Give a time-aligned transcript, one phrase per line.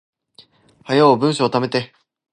[0.83, 1.93] 早う文章溜めて